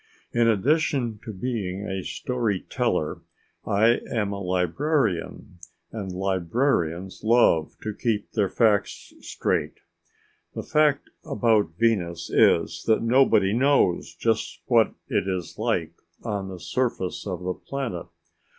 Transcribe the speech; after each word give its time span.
In 0.33 0.47
addition 0.47 1.19
to 1.25 1.31
being 1.31 1.87
a 1.87 2.03
story 2.03 2.61
teller, 2.67 3.21
I 3.67 3.99
am 4.11 4.33
a 4.33 4.41
librarian, 4.41 5.59
and 5.91 6.11
librarians 6.11 7.23
love 7.23 7.77
to 7.83 7.93
keep 7.93 8.31
their 8.31 8.49
facts 8.49 9.13
straight. 9.19 9.75
The 10.55 10.63
fact 10.63 11.11
about 11.23 11.77
Venus 11.77 12.31
is 12.31 12.83
that 12.87 13.03
nobody 13.03 13.53
knows 13.53 14.15
just 14.15 14.61
what 14.65 14.95
it 15.07 15.27
is 15.27 15.59
like 15.59 15.93
on 16.23 16.47
the 16.49 16.59
surface 16.59 17.27
of 17.27 17.43
the 17.43 17.53
planet. 17.53 18.07